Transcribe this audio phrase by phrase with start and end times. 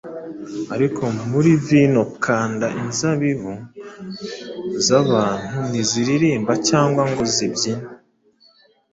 [0.75, 3.51] Ariko muri vino-kanda inzabibu
[4.87, 7.85] zabantu ntiziririmba cyangwa ngo zibyine: